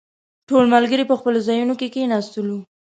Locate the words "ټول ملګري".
0.49-1.03